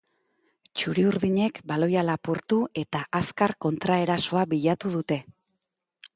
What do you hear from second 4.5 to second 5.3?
bilatu dute.